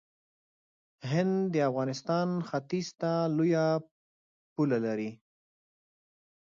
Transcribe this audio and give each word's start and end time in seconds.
هند 1.11 1.35
د 1.53 1.55
افغانستان 1.69 2.27
ختیځ 2.49 2.87
ته 2.99 3.11
لوی 3.37 3.53
پوله 4.53 4.77
لري. 4.85 5.11